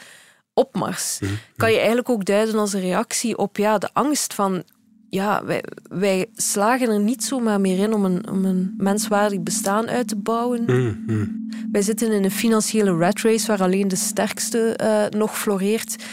[0.55, 1.31] opmars mhm.
[1.55, 4.63] kan je eigenlijk ook duiden als een reactie op ja, de angst van
[5.09, 9.87] ja, wij, wij slagen er niet zomaar meer in om een, om een menswaardig bestaan
[9.89, 10.63] uit te bouwen.
[10.63, 11.25] Mhm.
[11.71, 16.03] Wij zitten in een financiële rat race waar alleen de sterkste uh, nog floreert.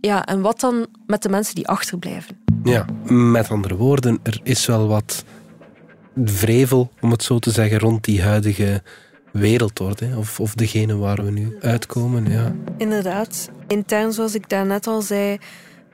[0.00, 2.36] Ja, en wat dan met de mensen die achterblijven?
[2.64, 5.24] Ja, met andere woorden, er is wel wat
[6.24, 8.82] vrevel, om het zo te zeggen, rond die huidige
[9.32, 10.10] wereldorde.
[10.16, 12.30] Of, of degene waar we nu uitkomen.
[12.30, 12.54] Ja.
[12.76, 13.50] Inderdaad.
[13.68, 15.38] Intern, zoals ik daarnet al zei,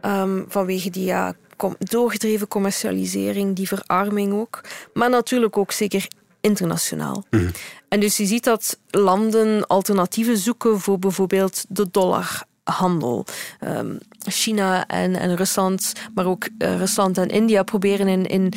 [0.00, 1.34] ehm, vanwege die ja,
[1.78, 4.60] doorgedreven commercialisering, die verarming ook.
[4.92, 6.08] Maar natuurlijk ook zeker
[6.40, 7.24] internationaal.
[7.30, 7.50] Mhm.
[7.88, 13.26] En dus je ziet dat landen alternatieven zoeken voor bijvoorbeeld de dollarhandel.
[13.60, 18.52] Um, China en, en Rusland, maar ook uh, Rusland en India proberen in, in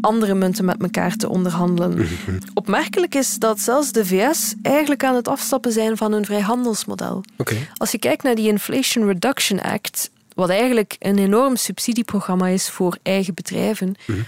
[0.00, 2.08] andere munten met elkaar te onderhandelen.
[2.54, 7.24] Opmerkelijk is dat zelfs de VS eigenlijk aan het afstappen zijn van hun vrijhandelsmodel.
[7.36, 7.68] Okay.
[7.76, 12.98] Als je kijkt naar die Inflation Reduction Act, wat eigenlijk een enorm subsidieprogramma is voor
[13.02, 14.20] eigen bedrijven, mhm.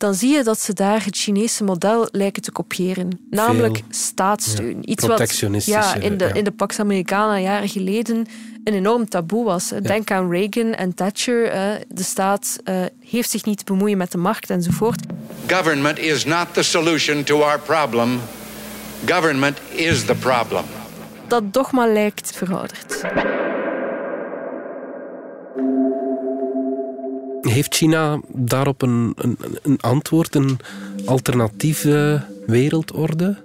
[0.00, 3.20] Dan zie je dat ze daar het Chinese model lijken te kopiëren.
[3.30, 4.76] Namelijk staatssteun.
[4.76, 8.26] Ja, Iets wat ja, in, de, in de Pax Americana jaren geleden
[8.64, 9.72] een enorm taboe was.
[9.82, 11.42] Denk aan Reagan en Thatcher.
[11.88, 15.00] De staat eh, heeft zich niet te bemoeien met de markt enzovoort.
[15.46, 18.20] Government is not the solution to our problem.
[19.06, 20.64] Government is the problem.
[21.26, 23.00] Dat dogma lijkt verouderd.
[27.40, 30.58] Heeft China daarop een, een, een antwoord, een
[31.06, 33.42] alternatieve wereldorde?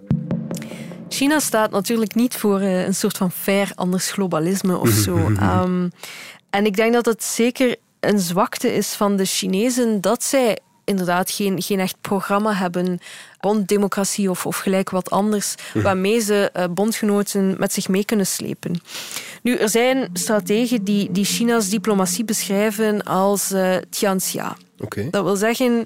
[1.09, 5.17] China staat natuurlijk niet voor eh, een soort van fair anders globalisme of zo.
[5.17, 5.91] Um,
[6.49, 11.31] en ik denk dat het zeker een zwakte is van de Chinezen dat zij inderdaad
[11.31, 12.99] geen, geen echt programma hebben
[13.39, 18.27] rond democratie of, of gelijk wat anders, waarmee ze uh, bondgenoten met zich mee kunnen
[18.27, 18.81] slepen.
[19.41, 24.57] Nu, er zijn strategen die, die China's diplomatie beschrijven als uh, Tianxia.
[24.79, 25.09] Okay.
[25.09, 25.85] Dat wil zeggen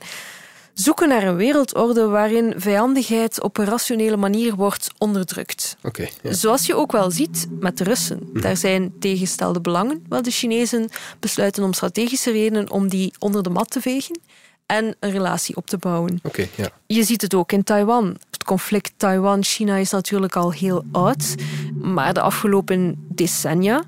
[0.74, 5.78] zoeken naar een wereldorde waarin vijandigheid op een rationele manier wordt onderdrukt.
[5.84, 6.34] Okay, ja.
[6.34, 8.30] Zoals je ook wel ziet met de Russen.
[8.34, 13.50] Daar zijn tegenstelde belangen, waar de Chinezen besluiten om strategische redenen om die onder de
[13.50, 14.20] mat te vegen
[14.70, 16.20] en een relatie op te bouwen.
[16.24, 16.70] Okay, ja.
[16.86, 18.18] Je ziet het ook in Taiwan.
[18.32, 21.36] Het conflict Taiwan-China is natuurlijk al heel oud,
[21.74, 23.84] maar de afgelopen decennia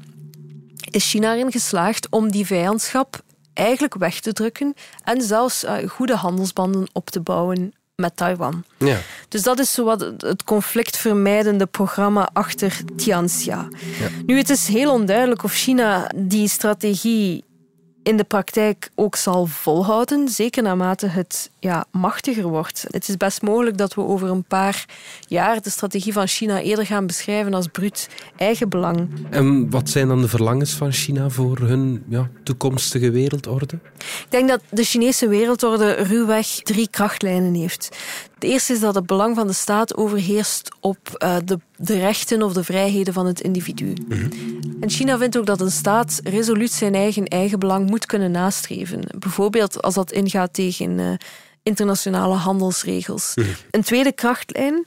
[0.91, 3.21] is China erin geslaagd om die vijandschap
[3.53, 8.63] eigenlijk weg te drukken en zelfs uh, goede handelsbanden op te bouwen met Taiwan.
[8.77, 8.97] Ja.
[9.27, 13.67] Dus dat is zowat het conflictvermijdende programma achter Tianxia.
[13.99, 14.07] Ja.
[14.25, 17.43] Nu, het is heel onduidelijk of China die strategie
[18.03, 22.85] in de praktijk ook zal volhouden, zeker naarmate het ja, machtiger wordt.
[22.87, 24.85] Het is best mogelijk dat we over een paar
[25.27, 29.09] jaar de strategie van China eerder gaan beschrijven als bruut eigenbelang.
[29.29, 33.79] En wat zijn dan de verlangens van China voor hun ja, toekomstige wereldorde?
[33.97, 37.97] Ik denk dat de Chinese wereldorde ruwweg drie krachtlijnen heeft.
[38.41, 42.41] De eerste is dat het belang van de staat overheerst op uh, de, de, rechten
[42.41, 43.85] of de vrijheden van het individu.
[43.85, 44.59] Mm -hmm.
[44.79, 49.01] En China vindt ook dat een staat resoluut zijn eigen eigenbelang moet kunnen nastreven.
[49.19, 51.13] Bijvoorbeeld als dat ingaat tegen uh,
[51.63, 53.31] internationale handelsregels.
[53.35, 53.47] Mhm.
[53.71, 54.85] Een tweede krachtlijn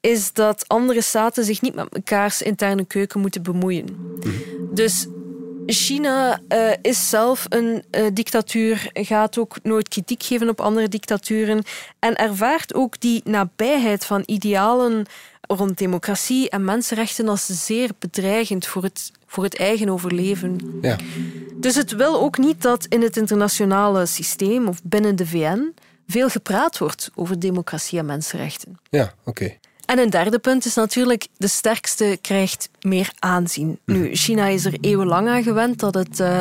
[0.00, 3.86] is dat andere staten zich niet met mekaars interne keuken moeten bemoeien.
[4.20, 4.30] Mhm.
[4.74, 5.06] Dus
[5.66, 11.62] China uh, is zelf een uh, dictatuur, gaat ook nooit kritiek geven op andere dictaturen
[11.98, 15.06] en ervaart ook die nabijheid van idealen
[15.40, 20.78] rond democratie en mensenrechten als zeer bedreigend voor het, voor het eigen overleven.
[20.82, 20.96] Ja.
[21.56, 25.74] Dus het wil ook niet dat in het internationale systeem of binnen de VN
[26.06, 28.78] veel gepraat wordt over democratie en mensenrechten.
[28.90, 29.30] Ja, oké.
[29.30, 29.58] Okay.
[29.86, 33.78] En een derde punt is natuurlijk, de sterkste krijgt meer aanzien.
[33.84, 36.40] Nu, China is er eeuwenlang aan gewend dat het uh,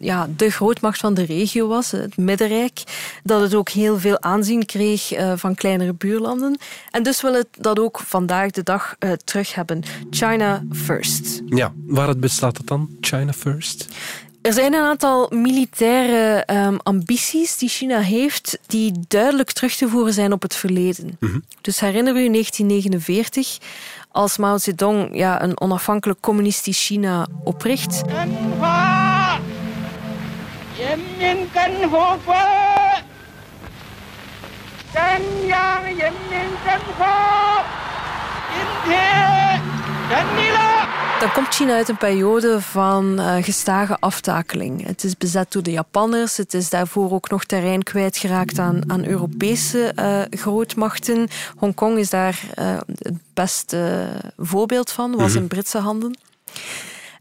[0.00, 2.82] ja, de grootmacht van de regio was, het Middenrijk.
[3.22, 6.58] Dat het ook heel veel aanzien kreeg uh, van kleinere buurlanden.
[6.90, 9.82] En dus wil het dat ook vandaag de dag uh, terug hebben.
[10.10, 11.42] China first.
[11.46, 13.88] Ja, waaruit bestaat het dan, China first?
[14.42, 20.12] Er zijn een aantal militaire um, ambities die China heeft, die duidelijk terug te voeren
[20.12, 21.16] zijn op het verleden.
[21.20, 21.38] Mhm.
[21.60, 23.58] Dus herinner u 1949,
[24.10, 28.02] als Mao Zedong ja, een onafhankelijk communistisch China opricht.
[41.20, 44.86] Dan komt China uit een periode van uh, gestage aftakeling.
[44.86, 46.36] Het is bezet door de Japanners.
[46.36, 51.28] Het is daarvoor ook nog terrein kwijtgeraakt aan, aan Europese uh, grootmachten.
[51.56, 56.18] Hongkong is daar uh, het beste voorbeeld van, was in Britse handen.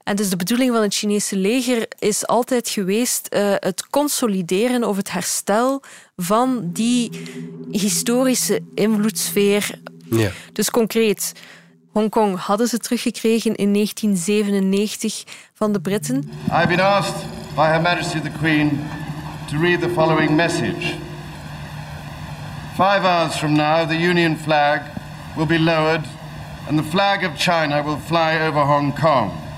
[0.04, 4.98] En dus de bedoeling van het Chinese leger is altijd geweest uh, het consolideren of
[4.98, 5.82] het herstel
[6.18, 7.12] van die
[7.72, 9.80] historische invloedssfeer.
[10.10, 10.32] Ja.
[10.54, 11.34] Dus concreet,
[11.94, 15.24] Hongkong hadden ze teruggekregen in 1997
[15.54, 16.24] van de Britten.
[16.52, 17.26] I've been asked
[17.56, 18.70] by Her Majesty the Queen
[19.50, 20.96] to read the following message.
[22.76, 24.82] Five hours from now, the Union flag
[25.36, 26.06] will be lowered
[26.68, 29.49] and the flag of China will fly over Hong Kong.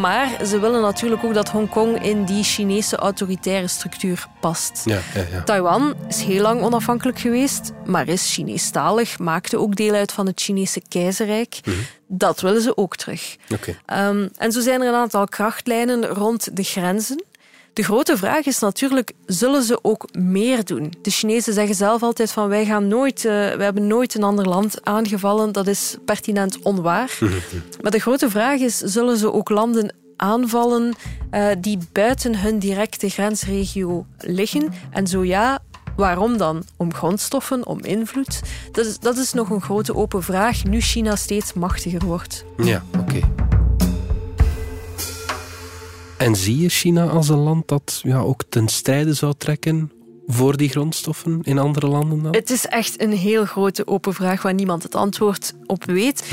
[0.00, 4.82] Maar ze willen natuurlijk ook dat Hongkong in die Chinese autoritaire structuur past.
[4.84, 5.42] Ja, ja, ja.
[5.42, 10.40] Taiwan is heel lang onafhankelijk geweest, maar is Chineestalig, maakte ook deel uit van het
[10.40, 11.60] Chinese keizerrijk.
[11.64, 11.76] Mhm.
[12.06, 13.36] Dat willen ze ook terug.
[13.86, 17.24] Um, en zo zijn er een aantal krachtlijnen rond de grenzen.
[17.72, 20.92] De grote vraag is natuurlijk, zullen ze ook meer doen?
[21.02, 24.48] De Chinezen zeggen zelf altijd van wij, gaan nooit, uh, wij hebben nooit een ander
[24.48, 25.52] land aangevallen.
[25.52, 27.18] Dat is pertinent onwaar.
[27.80, 30.94] Maar de grote vraag is, zullen ze ook landen aanvallen
[31.30, 34.72] uh, die buiten hun directe grensregio liggen?
[34.90, 35.58] En zo ja,
[35.96, 36.64] waarom dan?
[36.76, 38.40] Om grondstoffen, om invloed?
[38.72, 42.44] Dat is, dat is nog een grote open vraag, nu China steeds machtiger wordt.
[42.56, 43.16] Ja, oké.
[43.16, 43.41] Okay.
[46.22, 49.92] En zie je China als een land dat ja, ook ten strijde zou trekken
[50.26, 52.34] voor die grondstoffen in andere landen dan?
[52.34, 56.24] Het is echt een heel grote open vraag waar niemand het antwoord op weet.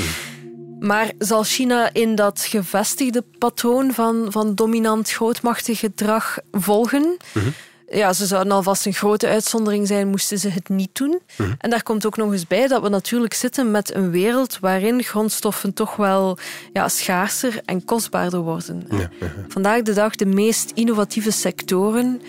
[0.80, 7.16] Maar zal China in dat gevestigde patroon van, van dominant grootmachtig gedrag volgen?
[7.32, 7.48] Mhm.
[7.90, 11.20] Ja, ze zouden alvast een grote uitzondering zijn, moesten ze het niet doen.
[11.36, 11.52] Mhm.
[11.58, 15.02] En daar komt ook nog eens bij dat we natuurlijk zitten met een wereld waarin
[15.02, 16.38] grondstoffen toch wel
[16.72, 18.86] ja, schaarser en kostbaarder worden.
[19.48, 22.20] Vandaag de dag de meest innovatieve sectoren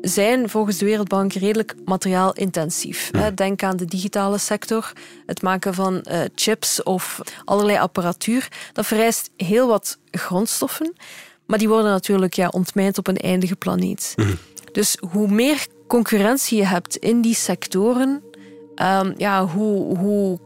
[0.00, 3.12] zijn volgens de Wereldbank redelijk materiaalintensief.
[3.12, 3.34] Mhm.
[3.34, 4.92] Denk aan de digitale sector,
[5.26, 8.48] het maken van eh, chips of allerlei apparatuur.
[8.72, 10.92] Dat vereist heel wat grondstoffen,
[11.46, 14.12] maar die worden natuurlijk ja, ontmijnd op een eindige planeet.
[14.16, 14.34] Mhm.
[14.72, 18.22] Dus hoe meer concurrentie je hebt in die sectoren,
[18.74, 20.38] ehm, ja, hoe, hoe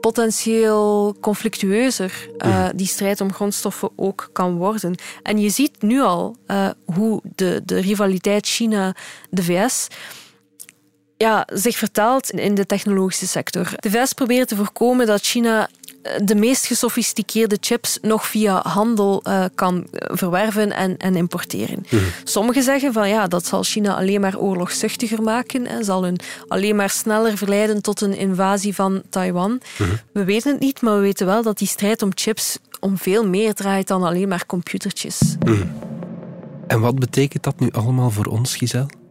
[0.00, 4.94] potentieel conflictueuzer eh, die strijd om grondstoffen ook kan worden.
[5.22, 9.88] En je ziet nu al eh, hoe de, de rivaliteit China-de VS
[11.16, 13.68] ja, zich vertaalt in de technologische sector.
[13.76, 15.68] De VS probeert te voorkomen dat China
[16.24, 21.86] de meest gesofisticeerde chips nog via handel eh, kan verwerven en, en importeren.
[22.24, 26.76] Sommigen zeggen van ja, dat zal China alleen maar oorlogszuchtiger maken en zal hun alleen
[26.76, 29.60] maar sneller verleiden tot een invasie van Taiwan.
[30.12, 33.26] We weten het niet, maar we weten wel dat die strijd om chips om veel
[33.26, 35.36] meer draait dan alleen maar computertjes.
[35.44, 35.66] Mhm.
[36.66, 39.01] En wat betekent dat nu allemaal voor ons, Giselle?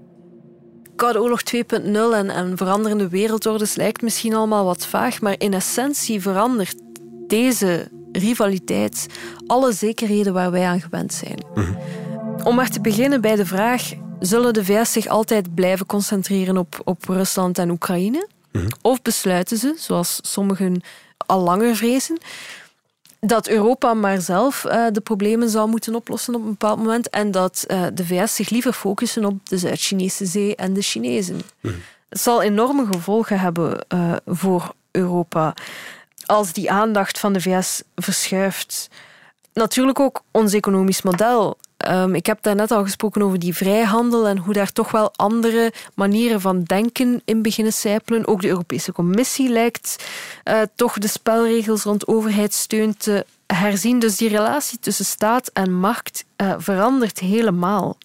[1.02, 1.60] Koude Oorlog 2.0
[2.14, 6.76] en, en veranderende wereldordes lijkt misschien allemaal wat vaag, maar in essentie verandert
[7.28, 9.06] deze rivaliteit
[9.48, 11.44] alle zekerheden waar wij aan gewend zijn.
[12.44, 16.82] Om maar te beginnen bij de vraag: zullen de VS zich altijd blijven concentreren op,
[16.84, 18.28] op Rusland en Oekraïne?
[18.82, 20.82] Of besluiten ze, zoals sommigen
[21.18, 22.18] al langer vrezen,
[23.26, 27.32] dat Europa maar zelf eh, de problemen zou moeten oplossen op een bepaald moment en
[27.32, 31.42] dat eh, de VS zich liever focussen op de Zuid-Chinese zee en de Chinezen.
[32.10, 35.54] Het zal enorme gevolgen hebben eh, voor Europa
[36.26, 38.90] als die aandacht van de VS verschuift.
[39.54, 41.58] Natuurlijk ook ons economisch model.
[41.82, 45.74] Ehm, ik heb daarnet al gesproken over die vrijhandel en hoe daar toch wel andere
[45.96, 48.28] manieren van denken in beginnen sijpelen.
[48.28, 50.06] Ook de Europese Commissie lijkt
[50.44, 54.00] eh, toch de spelregels rond overheidssteun te herzien.
[54.00, 57.98] Dus die relatie tussen staat en markt eh, verandert helemaal.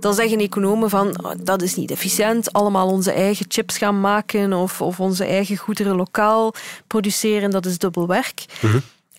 [0.00, 4.52] Dan zeggen economen van oh, dat is niet efficiënt, allemaal onze eigen chips gaan maken
[4.52, 6.54] of, of onze eigen goederen lokaal
[6.86, 8.44] produceren, dat is dubbel werk.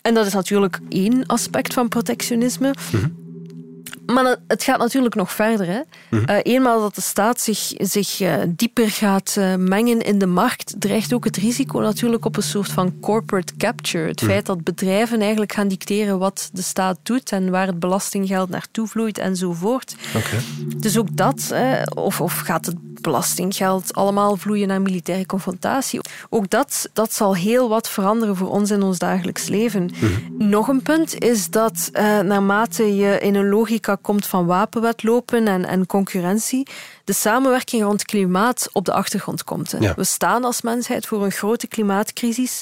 [0.02, 2.74] En dat is natuurlijk één aspect van protectionisme.
[4.06, 5.68] Maar het gaat natuurlijk nog verder.
[5.68, 5.82] Hè.
[6.26, 10.76] Eh, eenmaal dat de staat zich, zich eh, dieper gaat eh, mengen in de markt,
[10.80, 14.08] dreigt ook het risico natuurlijk op een soort van corporate capture.
[14.08, 18.50] Het feit dat bedrijven eigenlijk gaan dicteren wat de staat doet en waar het belastinggeld
[18.50, 19.96] naartoe vloeit enzovoort.
[20.78, 21.56] Dus ook dat,
[21.96, 26.00] of, of gaat het belastinggeld allemaal vloeien naar militaire confrontatie.
[26.30, 29.92] Ook dat, dat zal heel wat veranderen voor ons in ons dagelijks leven.
[30.38, 35.66] Nog een punt is dat eh, naarmate je in een logica komt van wapenwetlopen en,
[35.66, 36.68] en concurrentie,
[37.04, 39.76] de samenwerking rond klimaat op de achtergrond komt.
[39.80, 39.94] Ja.
[39.96, 42.62] We staan als mensheid voor een grote klimaatcrisis.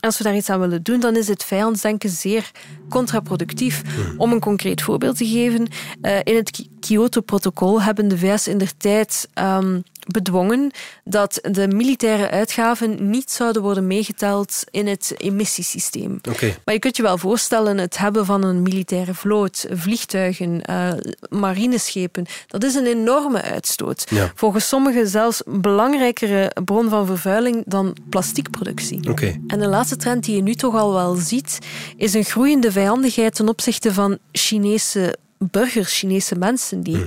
[0.00, 2.50] Als we daar iets aan willen doen, dan is het vijandsdenken zeer
[2.88, 3.82] contraproductief.
[4.16, 5.68] Om een concreet voorbeeld te geven,
[6.00, 10.70] eh, in het Kyoto-protocol hebben de VS in der tijd ehm, bedwongen
[11.04, 16.20] dat de militaire uitgaven niet zouden worden meegeteld in het emissiesysteem.
[16.64, 20.92] Maar je kunt je wel voorstellen, het hebben van een militaire vloot, vliegtuigen, eh,
[21.28, 24.06] marineschepen, dat is een enorme uitstoot.
[24.10, 24.32] Ja.
[24.34, 29.10] Volgens sommigen zelfs een belangrijkere bron van vervuiling dan plastiekproductie.
[29.10, 29.40] Oké.
[29.46, 31.58] En de laatste trend die je nu toch al wel ziet,
[31.96, 37.04] is een groeiende vijandigheid ten opzichte van Chinese burgers, Chinese mensen, die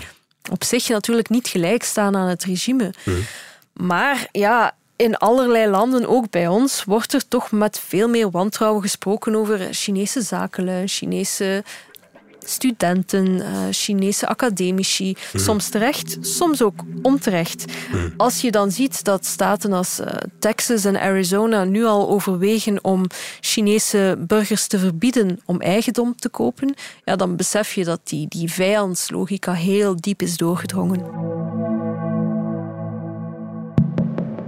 [0.52, 2.94] op zich natuurlijk niet gelijk staan aan het regime.
[3.74, 8.82] Maar ja, in allerlei landen, ook bij ons, wordt er toch met veel meer wantrouwen
[8.82, 11.64] gesproken over Chinese zakenlui, Chinese
[12.46, 15.16] studenten, eh, Chinese academici.
[15.34, 17.66] Soms terecht, soms ook onterecht.
[18.18, 23.06] Als je dan ziet dat staten als eh, Texas en Arizona nu al overwegen om
[23.40, 26.74] Chinese burgers te verbieden om eigendom te kopen,
[27.06, 31.30] ja, dan besef je dat die, die vijandslogica heel diep is doorgedrongen.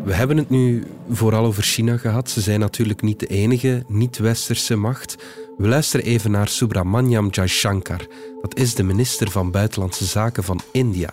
[0.04, 2.30] We hebben het nu vooral over China gehad.
[2.30, 5.16] Ze zijn natuurlijk niet de enige niet-westerse macht.
[5.58, 8.08] We luisteren even naar Subramanyam Jaishankar.
[8.42, 11.10] Dat is de minister van Buitenlandse Zaken van India.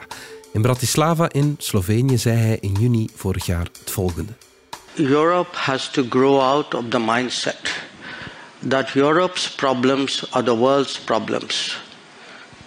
[0.52, 4.32] In Bratislava in Slovenië zei hij in juni vorig jaar het volgende.
[4.94, 7.82] Europe has to grow out of the mindset
[8.68, 11.80] that Europe's problems are the world's problems.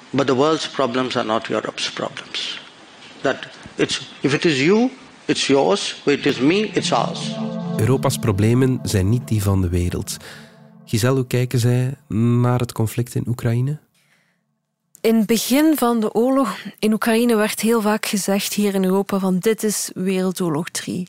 [0.10, 2.62] But the world's problems are not Europe's problems.
[3.22, 3.38] That
[3.76, 4.90] it's, if it is you,
[5.26, 6.02] it's yours.
[6.06, 7.36] If it is me, it's ours.
[7.78, 10.18] Europa's problemen zijn niet die van de wereld.
[10.94, 13.80] Giselle, hoe kijken zij naar het conflict in Oekraïne?
[15.02, 19.20] In het begin van de oorlog in Oekraïne werd heel vaak gezegd hier in Europa
[19.20, 21.08] van dit is Wereldoorlog 3.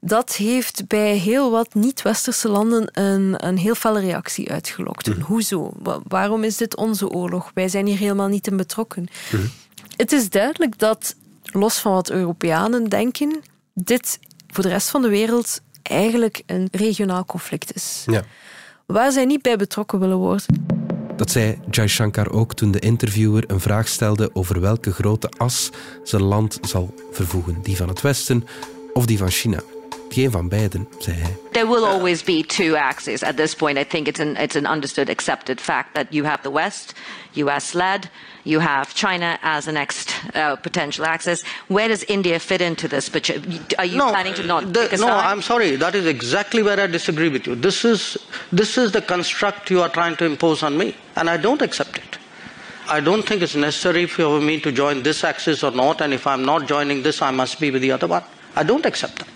[0.00, 5.06] Dat heeft bij heel wat niet-westerse landen een, een heel felle reactie uitgelokt.
[5.06, 5.72] Hoezo?
[6.08, 7.50] Waarom is dit onze oorlog?
[7.54, 9.06] Wij zijn hier helemaal niet in betrokken.
[9.96, 13.40] Het is duidelijk dat, los van wat Europeanen denken,
[13.74, 18.02] dit voor de rest van de wereld eigenlijk een regionaal conflict is.
[18.06, 18.22] Ja.
[18.86, 20.66] Waar zij niet bij betrokken willen worden.
[21.16, 25.70] Dat zei Shankar ook toen de interviewer een vraag stelde over welke grote as
[26.02, 27.62] zijn land zal vervoegen.
[27.62, 28.44] Die van het Westen
[28.92, 29.60] of die van China.
[30.08, 31.36] Geen van beiden, zei hij.
[31.52, 33.22] There will always be two axes.
[33.22, 36.42] At this point, I think it's an, it's an understood, accepted fact that you have
[36.42, 36.92] the West,
[37.32, 38.10] US led,
[38.44, 41.42] you have China as the next uh, potential axis.
[41.68, 43.08] Where does India fit into this?
[43.08, 43.30] But
[43.78, 45.30] are you no, planning to not the, take a No, side?
[45.32, 45.76] I'm sorry.
[45.76, 47.56] That is exactly where I disagree with you.
[47.56, 48.16] This is,
[48.52, 51.96] this is the construct you are trying to impose on me, and I don't accept
[51.96, 52.18] it.
[52.88, 56.26] I don't think it's necessary for me to join this axis or not, and if
[56.26, 58.22] I'm not joining this, I must be with the other one.
[58.56, 59.33] I don't accept that.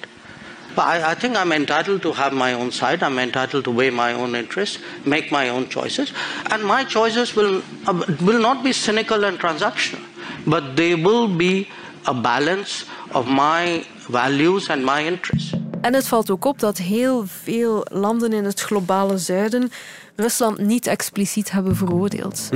[0.79, 3.03] But I, I think I'm entitled to have my own side.
[3.03, 6.13] I'm entitled to weigh my own interests, make my own choices,
[6.53, 7.55] and my choices will
[7.89, 10.05] uh, will not be cynical and transactional,
[10.47, 11.67] but they will be
[12.07, 15.53] a balance of my values and my interests.
[15.81, 19.71] En het valt ook op dat heel veel landen in het globale zuiden
[20.17, 22.49] Rusland niet expliciet hebben veroordeeld.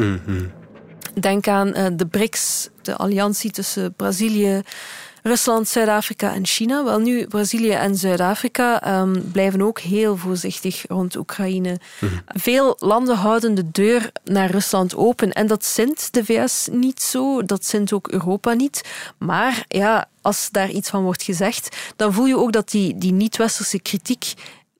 [1.20, 4.62] Denk aan uh, de BRICS, de alliantie tussen Brazilië,
[5.22, 6.84] Rusland, Zuid-Afrika en China.
[6.84, 11.80] Wel nu, Brazilië en Zuid-Afrika um, blijven ook heel voorzichtig rond Oekraïne.
[12.26, 15.32] Veel landen houden de deur naar Rusland open.
[15.32, 18.82] En dat zint de VS niet zo, dat zint ook Europa niet.
[19.18, 23.12] Maar ja, als daar iets van wordt gezegd, dan voel je ook dat die, die
[23.12, 24.34] niet-westerse kritiek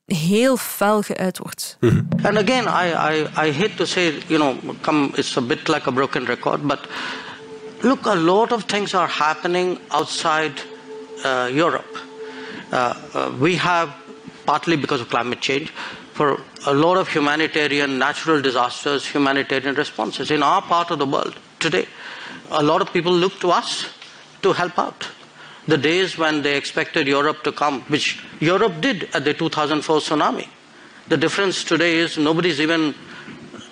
[0.07, 1.77] heel fel geuit wordt.
[2.23, 5.89] And again, I, I, I hate to say, you know, come, it's a bit like
[5.89, 6.79] a broken record, but
[7.83, 10.53] look, a lot of things are happening outside
[11.25, 11.99] uh, Europe.
[12.71, 13.95] Uh, uh, we have,
[14.47, 15.71] partly because of climate change,
[16.15, 21.39] for a lot of humanitarian, natural disasters, humanitarian responses in our part of the world
[21.59, 21.87] today.
[22.51, 23.87] A lot of people look to us
[24.43, 25.09] to help out.
[25.69, 30.49] The days when they expected Europe to come, which Europe did at the 2004 tsunami.
[31.09, 32.95] The difference today is nobody's even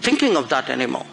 [0.00, 1.06] thinking of that anymore.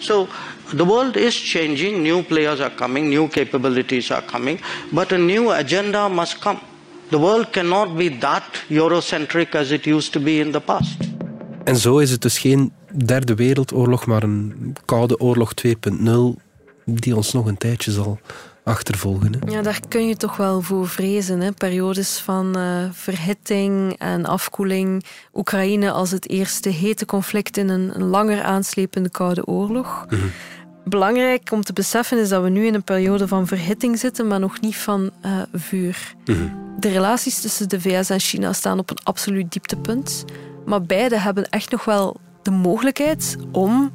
[0.00, 0.28] So
[0.76, 4.60] the world is changing, new players are coming, new capabilities are coming,
[4.90, 6.58] but a new agenda must come.
[7.08, 10.96] The world cannot be that Eurocentric as it used to be in the past.
[11.64, 12.72] En zo is het dus geen
[13.04, 15.70] derde wereldoorlog, maar een koude oorlog 2.0
[16.84, 18.18] die ons nog een tijdje zal
[18.64, 19.32] achtervolgen.
[19.32, 19.50] Hè?
[19.50, 21.40] Ja, daar kun je toch wel voor vrezen.
[21.40, 21.52] Hè?
[21.52, 25.04] Periodes van uh, verhitting en afkoeling.
[25.34, 30.04] Oekraïne als het eerste hete conflict in een, een langer aanslepende koude oorlog.
[30.10, 30.30] Mm -hmm.
[30.84, 34.40] Belangrijk om te beseffen is dat we nu in een periode van verhitting zitten, maar
[34.40, 36.14] nog niet van uh, vuur.
[36.24, 36.62] Mm -hmm.
[36.78, 40.24] De relaties tussen de VS en China staan op een absoluut dieptepunt.
[40.64, 43.92] Maar beide hebben echt nog wel de mogelijkheid om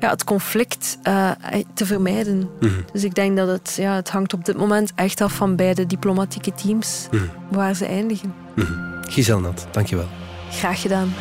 [0.00, 1.30] ja, het conflict uh,
[1.74, 2.36] te vermijden.
[2.36, 2.84] Mm -hmm.
[2.92, 5.86] Dus ik denk dat het, ja, het hangt op dit moment echt af van beide
[5.86, 7.30] diplomatieke teams mm -hmm.
[7.50, 8.34] waar ze eindigen.
[8.54, 9.02] Mm -hmm.
[9.08, 10.08] Giselle Nat, dankjewel.
[10.50, 11.12] Graag gedaan.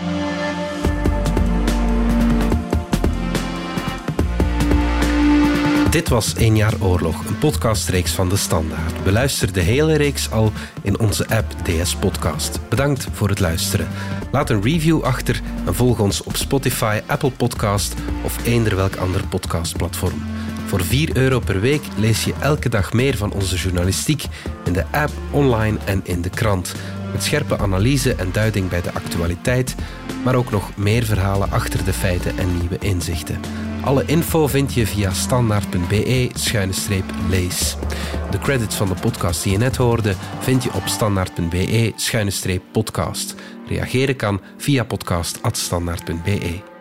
[5.95, 9.03] Dit was Eén jaar oorlog, een podcastreeks van De Standaard.
[9.03, 12.69] Beluister de hele reeks al in onze app DS Podcast.
[12.69, 13.87] Bedankt voor het luisteren.
[14.31, 17.93] Laat een review achter en volg ons op Spotify, Apple Podcast
[18.23, 20.23] of eender welk ander podcastplatform.
[20.65, 24.25] Voor 4 euro per week lees je elke dag meer van onze journalistiek
[24.65, 26.75] in de app, online en in de krant.
[27.11, 29.75] Met scherpe analyse en duiding bij de actualiteit,
[30.23, 33.39] maar ook nog meer verhalen achter de feiten en nieuwe inzichten.
[33.85, 37.75] Alle info vind je via standaard.be-lees.
[38.31, 43.35] De credits van de podcast die je net hoorde vind je op standaard.be-podcast.
[43.67, 46.74] Reageren kan via podcast.standaard.be.